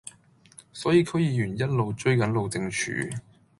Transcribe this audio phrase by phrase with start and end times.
[0.73, 2.91] 所以區議員一路追緊路政署